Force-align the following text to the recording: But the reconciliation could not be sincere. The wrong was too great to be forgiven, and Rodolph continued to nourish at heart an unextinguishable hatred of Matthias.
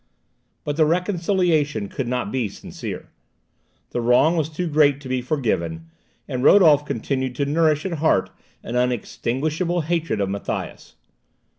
But 0.63 0.77
the 0.77 0.85
reconciliation 0.87 1.87
could 1.87 2.07
not 2.07 2.31
be 2.31 2.49
sincere. 2.49 3.09
The 3.91 4.01
wrong 4.01 4.35
was 4.35 4.49
too 4.49 4.65
great 4.67 4.99
to 5.01 5.07
be 5.07 5.21
forgiven, 5.21 5.91
and 6.27 6.43
Rodolph 6.43 6.85
continued 6.87 7.35
to 7.35 7.45
nourish 7.45 7.85
at 7.85 7.99
heart 7.99 8.31
an 8.63 8.75
unextinguishable 8.75 9.81
hatred 9.81 10.19
of 10.19 10.27
Matthias. 10.31 10.95